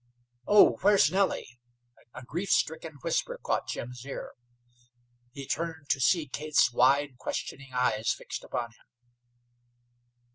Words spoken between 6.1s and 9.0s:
Kate's wide, questioning eyes fixed upon him.